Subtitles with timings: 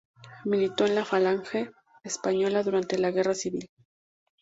[0.45, 1.69] Militó en la Falange
[2.03, 3.69] Española durante la Guerra Civil.